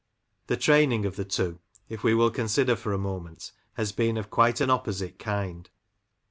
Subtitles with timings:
[0.47, 4.31] The training of the two, if we will consider for a moment, has been of
[4.31, 5.69] quite an opposite kind.